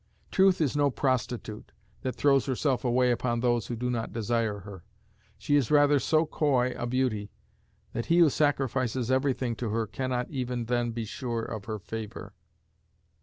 Truth 0.31 0.61
is 0.61 0.75
no 0.75 0.89
prostitute, 0.89 1.71
that 2.01 2.15
throws 2.15 2.47
herself 2.47 2.83
away 2.83 3.11
upon 3.11 3.39
those 3.39 3.67
who 3.67 3.75
do 3.75 3.87
not 3.91 4.11
desire 4.11 4.61
her; 4.61 4.83
she 5.37 5.55
is 5.55 5.69
rather 5.69 5.99
so 5.99 6.25
coy 6.25 6.71
a 6.75 6.87
beauty 6.87 7.29
that 7.93 8.07
he 8.07 8.17
who 8.17 8.31
sacrifices 8.31 9.11
everything 9.11 9.55
to 9.57 9.69
her 9.69 9.85
cannot 9.85 10.27
even 10.31 10.65
then 10.65 10.89
be 10.89 11.05
sure 11.05 11.43
of 11.43 11.65
her 11.65 11.77
favour. 11.77 12.33